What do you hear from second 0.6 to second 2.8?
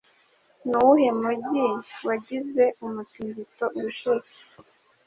Nuwuhe mujyi wagize